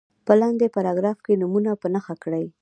په 0.25 0.33
لاندې 0.41 0.73
پاراګراف 0.75 1.17
کې 1.25 1.39
نومونه 1.41 1.71
په 1.81 1.87
نښه 1.93 2.15
کړي. 2.23 2.45